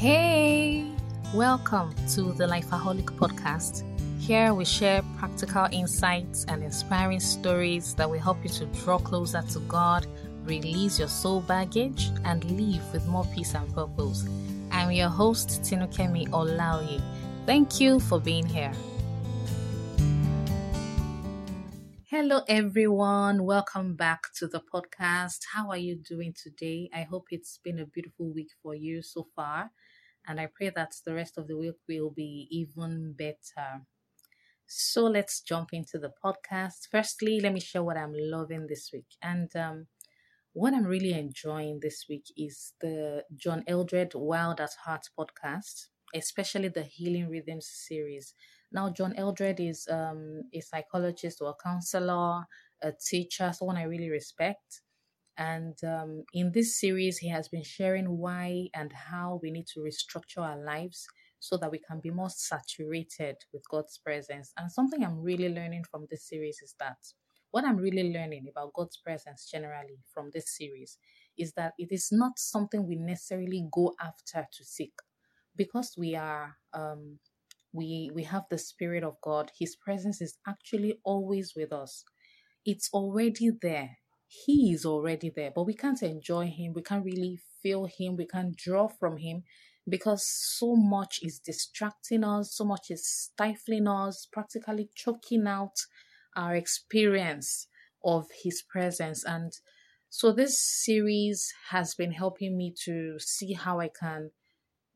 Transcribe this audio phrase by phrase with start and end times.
[0.00, 0.86] Hey,
[1.34, 3.84] welcome to the Lifeaholic podcast.
[4.18, 9.42] Here we share practical insights and inspiring stories that will help you to draw closer
[9.42, 10.06] to God,
[10.44, 14.26] release your soul baggage, and live with more peace and purpose.
[14.72, 17.02] I'm your host, Tinukemi Olaoye.
[17.44, 18.72] Thank you for being here.
[22.06, 23.44] Hello, everyone.
[23.44, 25.40] Welcome back to the podcast.
[25.52, 26.88] How are you doing today?
[26.94, 29.70] I hope it's been a beautiful week for you so far
[30.26, 33.82] and I pray that the rest of the week will be even better.
[34.66, 36.88] So let's jump into the podcast.
[36.90, 39.08] Firstly, let me share what I'm loving this week.
[39.20, 39.86] And um,
[40.52, 46.68] what I'm really enjoying this week is the John Eldredge Wild at Heart podcast, especially
[46.68, 48.34] the Healing Rhythms series.
[48.72, 52.44] Now, John Eldredge is um, a psychologist or a counselor,
[52.82, 54.82] a teacher, someone I really respect.
[55.40, 59.80] And um, in this series, he has been sharing why and how we need to
[59.80, 61.06] restructure our lives
[61.40, 64.52] so that we can be more saturated with God's presence.
[64.58, 66.98] And something I'm really learning from this series is that
[67.52, 70.98] what I'm really learning about God's presence generally from this series
[71.38, 74.92] is that it is not something we necessarily go after to seek.
[75.56, 77.18] Because we are um,
[77.72, 82.04] we we have the spirit of God his presence is actually always with us.
[82.66, 83.96] It's already there
[84.32, 86.72] he is already there, but we can't enjoy Him.
[86.72, 88.14] We can't really feel Him.
[88.14, 89.42] We can't draw from Him
[89.88, 95.74] because so much is distracting us, so much is stifling us, practically choking out
[96.36, 97.66] our experience
[98.04, 99.24] of His presence.
[99.24, 99.52] And
[100.08, 104.30] so, this series has been helping me to see how I can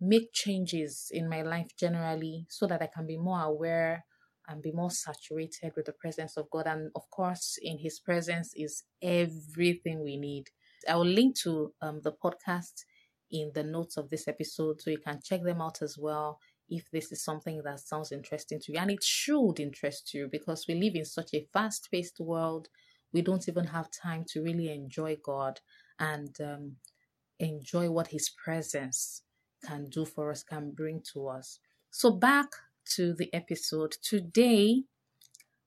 [0.00, 4.04] make changes in my life generally so that I can be more aware
[4.48, 6.66] and be more saturated with the presence of God.
[6.66, 10.50] And of course, in His presence is everything we need.
[10.88, 12.84] I will link to um, the podcast
[13.30, 16.90] in the notes of this episode so you can check them out as well if
[16.90, 18.78] this is something that sounds interesting to you.
[18.78, 22.68] And it should interest you because we live in such a fast paced world.
[23.12, 25.60] We don't even have time to really enjoy God
[25.98, 26.76] and um,
[27.38, 29.22] enjoy what His presence
[29.64, 31.58] can do for us, can bring to us.
[31.90, 32.48] So, back
[32.96, 33.96] to the episode.
[34.02, 34.84] Today,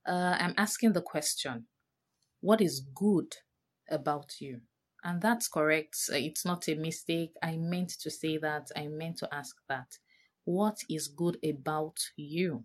[0.08, 1.68] uh, I'm asking the question
[2.42, 3.36] What is good
[3.90, 4.62] about you?
[5.04, 5.98] And that's correct.
[6.10, 7.32] It's not a mistake.
[7.42, 8.68] I meant to say that.
[8.76, 9.98] I meant to ask that.
[10.46, 12.64] What is good about you?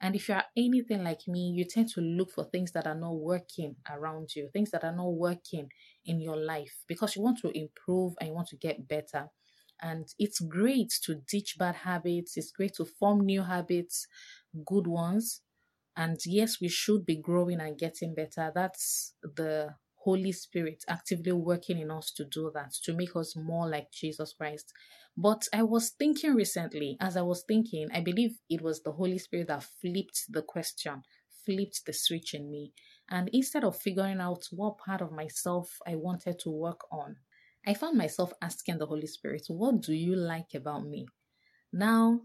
[0.00, 2.94] And if you are anything like me, you tend to look for things that are
[2.94, 5.70] not working around you, things that are not working
[6.04, 9.28] in your life because you want to improve and you want to get better.
[9.84, 14.06] And it's great to ditch bad habits, it's great to form new habits,
[14.64, 15.42] good ones.
[15.94, 18.50] And yes, we should be growing and getting better.
[18.54, 23.68] That's the Holy Spirit actively working in us to do that, to make us more
[23.68, 24.72] like Jesus Christ.
[25.18, 29.18] But I was thinking recently, as I was thinking, I believe it was the Holy
[29.18, 31.02] Spirit that flipped the question,
[31.44, 32.72] flipped the switch in me.
[33.10, 37.16] And instead of figuring out what part of myself I wanted to work on,
[37.66, 41.06] I found myself asking the Holy Spirit, What do you like about me?
[41.72, 42.22] Now,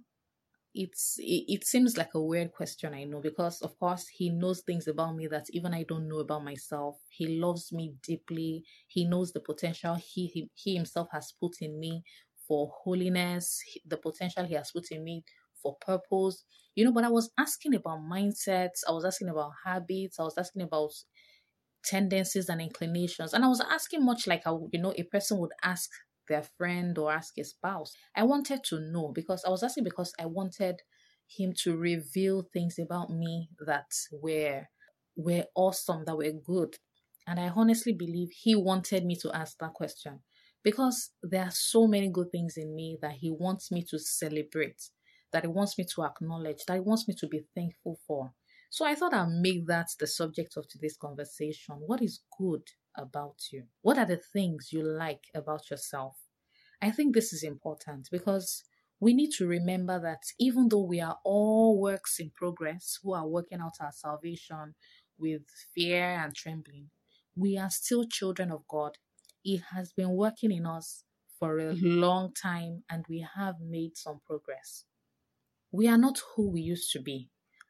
[0.76, 4.62] it's it, it seems like a weird question i know because of course he knows
[4.62, 6.98] things about me that even i don't know about myself.
[7.10, 8.64] He loves me deeply.
[8.88, 12.04] He knows the potential he he, he himself has put in me
[12.48, 15.24] for holiness the potential he has put in me
[15.62, 16.46] for purpose.
[16.76, 18.82] You know but i was asking about mindsets.
[18.88, 20.20] I was asking about habits.
[20.20, 20.92] I was asking about
[21.84, 23.34] tendencies and inclinations.
[23.34, 25.90] And I was asking much like how, you know, a person would ask
[26.28, 27.92] their friend or ask a spouse.
[28.16, 30.82] I wanted to know because I was asking because I wanted
[31.28, 34.68] him to reveal things about me that were
[35.16, 36.76] were awesome, that were good.
[37.28, 40.22] And I honestly believe he wanted me to ask that question
[40.64, 44.82] because there are so many good things in me that he wants me to celebrate,
[45.32, 48.34] that he wants me to acknowledge, that he wants me to be thankful for.
[48.72, 51.76] So I thought I'd make that the subject of today's conversation.
[51.80, 52.64] What is good
[52.96, 53.64] about you?
[53.82, 56.18] What are the things you like about yourself?
[56.82, 58.64] I think this is important because
[59.00, 63.28] we need to remember that even though we are all works in progress who are
[63.28, 64.76] working out our salvation
[65.18, 65.42] with
[65.74, 66.90] fear and trembling,
[67.36, 68.98] we are still children of God.
[69.42, 71.06] He has been working in us
[71.40, 72.00] for a mm-hmm.
[72.02, 74.86] long time and we have made some progress.
[75.72, 77.30] We are not who we used to be.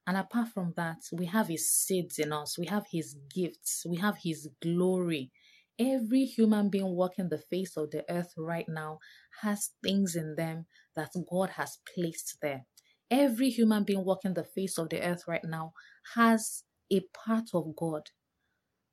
[0.10, 3.98] And apart from that, we have His seeds in us, we have His gifts, we
[3.98, 5.30] have His glory.
[5.78, 8.98] Every human being walking the face of the earth right now
[9.44, 10.66] has things in them
[10.96, 12.66] that God has placed there.
[13.12, 15.74] Every human being walking the face of the earth right now
[16.16, 18.10] has a part of God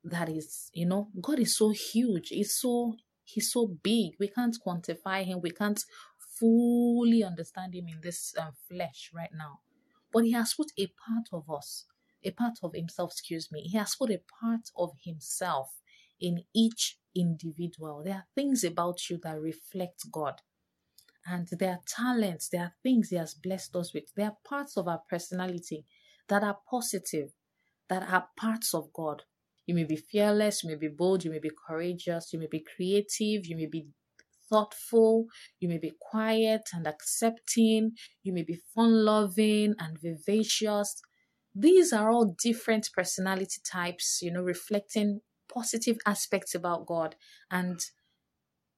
[0.03, 2.27] that is, you know, God is so huge.
[2.29, 2.93] He's so
[3.23, 4.11] He's so big.
[4.19, 5.41] We can't quantify him.
[5.41, 5.83] We can't
[6.39, 9.61] fully understand Him in this um, flesh right now.
[10.13, 11.85] But He has put a part of us,
[12.23, 15.69] a part of Himself, excuse me, He has put a part of Himself
[16.19, 18.03] in each individual.
[18.03, 20.41] There are things about you that reflect God.
[21.25, 24.05] And there are talents, there are things He has blessed us with.
[24.15, 25.85] There are parts of our personality
[26.29, 27.31] that are positive,
[27.89, 29.23] that are parts of God.
[29.65, 32.63] You may be fearless, you may be bold, you may be courageous, you may be
[32.75, 33.87] creative, you may be
[34.49, 35.25] thoughtful,
[35.59, 37.91] you may be quiet and accepting,
[38.23, 41.01] you may be fun loving and vivacious.
[41.55, 45.21] These are all different personality types, you know, reflecting
[45.51, 47.15] positive aspects about God.
[47.49, 47.79] And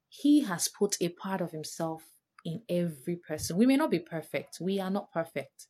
[0.08, 2.04] He has put a part of Himself
[2.46, 3.58] in every person.
[3.58, 5.68] We may not be perfect, we are not perfect,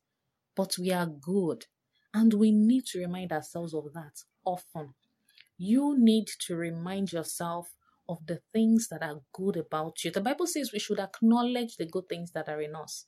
[0.56, 1.66] but we are good.
[2.14, 4.96] And we need to remind ourselves of that often.
[5.58, 7.76] You need to remind yourself
[8.10, 10.12] of the things that are good about you.
[10.12, 13.06] The Bible says we should acknowledge the good things that are in us.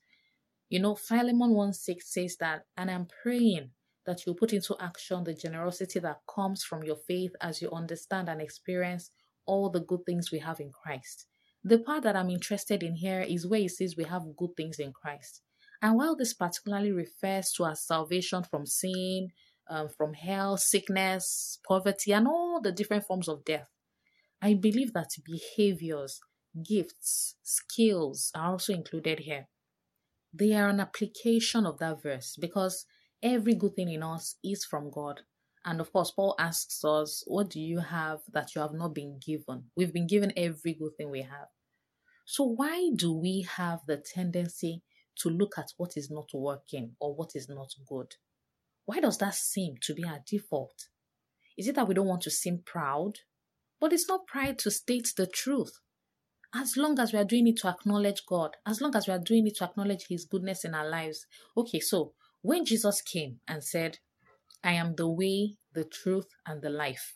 [0.69, 3.71] You know, Philemon 1 6 says that, and I'm praying
[4.05, 8.29] that you put into action the generosity that comes from your faith as you understand
[8.29, 9.09] and experience
[9.45, 11.25] all the good things we have in Christ.
[11.63, 14.79] The part that I'm interested in here is where it says we have good things
[14.79, 15.41] in Christ.
[15.81, 19.29] And while this particularly refers to our salvation from sin,
[19.69, 23.67] um, from hell, sickness, poverty, and all the different forms of death,
[24.41, 26.19] I believe that behaviors,
[26.67, 29.47] gifts, skills are also included here.
[30.33, 32.85] They are an application of that verse because
[33.21, 35.21] every good thing in us is from God.
[35.63, 39.19] And of course, Paul asks us, What do you have that you have not been
[39.23, 39.65] given?
[39.77, 41.49] We've been given every good thing we have.
[42.25, 44.81] So, why do we have the tendency
[45.17, 48.15] to look at what is not working or what is not good?
[48.85, 50.87] Why does that seem to be our default?
[51.57, 53.19] Is it that we don't want to seem proud?
[53.81, 55.79] But it's not pride to state the truth.
[56.53, 59.19] As long as we are doing it to acknowledge God, as long as we are
[59.19, 61.25] doing it to acknowledge His goodness in our lives.
[61.57, 63.97] Okay, so when Jesus came and said,
[64.63, 67.15] I am the way, the truth, and the life,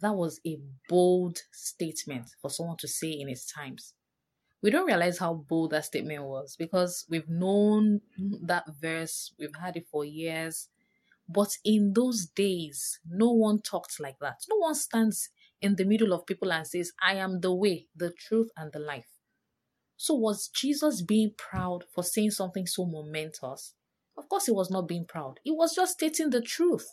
[0.00, 0.58] that was a
[0.88, 3.94] bold statement for someone to say in his times.
[4.62, 8.00] We don't realize how bold that statement was because we've known
[8.42, 10.68] that verse, we've had it for years.
[11.28, 14.38] But in those days, no one talked like that.
[14.48, 15.30] No one stands
[15.60, 18.78] in the middle of people and says, I am the way, the truth, and the
[18.78, 19.08] life.
[19.96, 23.74] So, was Jesus being proud for saying something so momentous?
[24.16, 25.40] Of course, he was not being proud.
[25.42, 26.86] He was just stating the truth.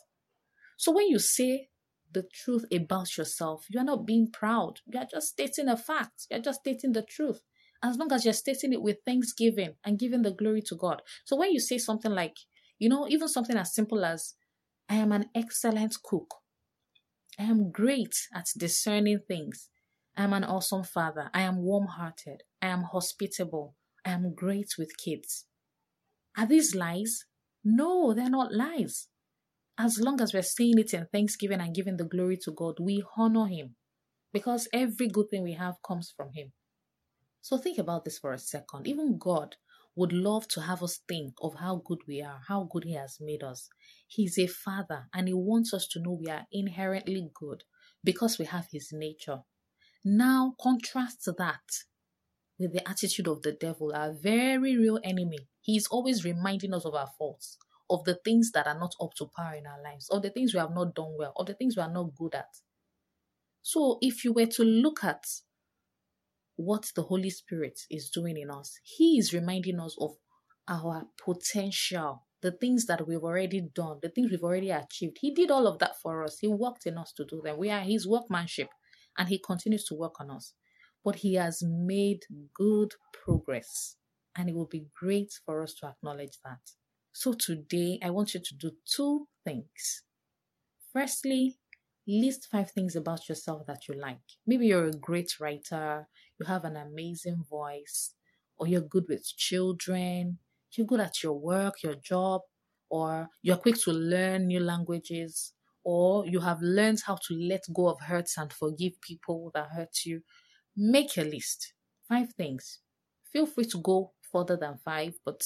[0.76, 1.68] So when you say
[2.12, 4.80] the truth about yourself, you are not being proud.
[4.86, 6.26] You are just stating a fact.
[6.30, 7.40] You are just stating the truth.
[7.82, 11.02] As long as you're stating it with thanksgiving and giving the glory to God.
[11.24, 12.36] So when you say something like,
[12.78, 14.34] you know, even something as simple as,
[14.88, 16.34] I am an excellent cook.
[17.38, 19.68] I am great at discerning things.
[20.16, 21.30] I am an awesome father.
[21.34, 22.42] I am warm hearted.
[22.62, 23.74] I am hospitable.
[24.04, 25.46] I am great with kids.
[26.36, 27.24] Are these lies?
[27.64, 29.08] No, they're not lies.
[29.76, 33.02] As long as we're saying it in thanksgiving and giving the glory to God, we
[33.16, 33.74] honor Him
[34.32, 36.52] because every good thing we have comes from Him.
[37.40, 38.86] So think about this for a second.
[38.86, 39.56] Even God
[39.96, 43.18] would love to have us think of how good we are, how good He has
[43.20, 43.68] made us.
[44.06, 47.64] He's a Father and He wants us to know we are inherently good
[48.02, 49.40] because we have His nature.
[50.04, 51.62] Now, contrast that
[52.58, 55.48] with the attitude of the devil, our very real enemy.
[55.60, 57.56] He is always reminding us of our faults,
[57.90, 60.54] of the things that are not up to par in our lives, of the things
[60.54, 62.48] we have not done well, of the things we are not good at.
[63.62, 65.24] So, if you were to look at
[66.56, 70.12] what the Holy Spirit is doing in us, He is reminding us of
[70.68, 75.18] our potential, the things that we've already done, the things we've already achieved.
[75.20, 76.38] He did all of that for us.
[76.40, 77.58] He worked in us to do them.
[77.58, 78.68] We are His workmanship,
[79.18, 80.54] and He continues to work on us
[81.04, 82.20] but he has made
[82.54, 83.96] good progress.
[84.36, 86.58] And it will be great for us to acknowledge that.
[87.12, 90.02] So today, I want you to do two things.
[90.92, 91.58] Firstly,
[92.08, 94.18] list five things about yourself that you like.
[94.46, 98.14] Maybe you're a great writer, you have an amazing voice,
[98.56, 100.38] or you're good with children,
[100.76, 102.42] you're good at your work, your job,
[102.90, 105.52] or you're quick to learn new languages,
[105.84, 110.04] or you have learned how to let go of hurts and forgive people that hurt
[110.04, 110.22] you,
[110.76, 111.72] Make a list.
[112.08, 112.80] Five things.
[113.32, 115.42] Feel free to go further than five, but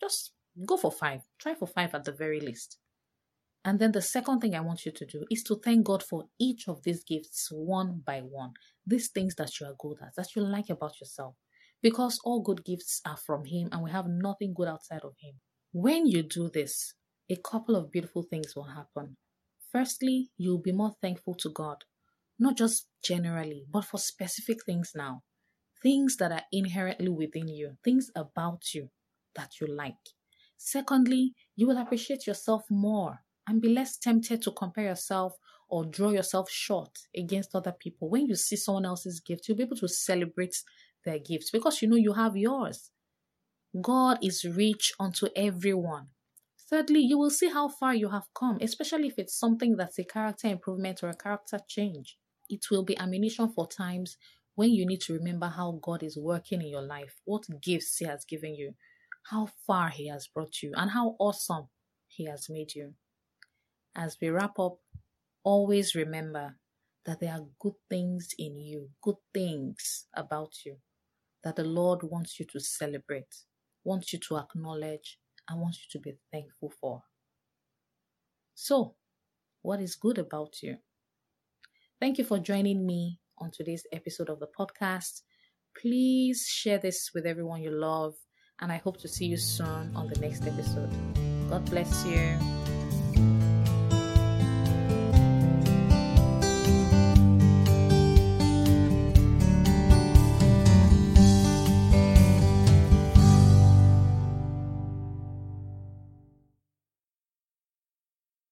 [0.00, 0.32] just
[0.64, 1.22] go for five.
[1.38, 2.78] Try for five at the very least.
[3.64, 6.24] And then the second thing I want you to do is to thank God for
[6.38, 8.54] each of these gifts one by one.
[8.90, 11.34] These things that you are good at, that you like about yourself.
[11.82, 15.34] Because all good gifts are from Him and we have nothing good outside of Him.
[15.72, 16.94] When you do this,
[17.30, 19.16] a couple of beautiful things will happen.
[19.72, 21.84] Firstly, you'll be more thankful to God
[22.42, 25.22] not just generally, but for specific things now.
[25.82, 28.90] things that are inherently within you, things about you
[29.34, 29.94] that you like.
[30.56, 35.34] Secondly, you will appreciate yourself more and be less tempted to compare yourself
[35.70, 38.08] or draw yourself short against other people.
[38.10, 40.56] When you see someone else's gift, you'll be able to celebrate
[41.04, 42.90] their gifts because you know you have yours.
[43.80, 46.08] God is rich unto everyone.
[46.68, 50.04] Thirdly, you will see how far you have come, especially if it's something that's a
[50.04, 52.16] character improvement or a character change.
[52.48, 54.16] It will be ammunition for times
[54.54, 58.04] when you need to remember how God is working in your life, what gifts He
[58.04, 58.74] has given you,
[59.30, 61.68] how far He has brought you, and how awesome
[62.08, 62.94] He has made you.
[63.96, 64.78] As we wrap up,
[65.42, 66.56] always remember
[67.06, 70.76] that there are good things in you, good things about you
[71.42, 73.34] that the Lord wants you to celebrate,
[73.84, 75.18] wants you to acknowledge,
[75.48, 77.02] and wants you to be thankful for.
[78.54, 78.96] So,
[79.62, 80.76] what is good about you?
[81.98, 85.22] Thank you for joining me on today's episode of the podcast.
[85.80, 88.14] Please share this with everyone you love,
[88.60, 90.90] and I hope to see you soon on the next episode.
[91.48, 92.59] God bless you.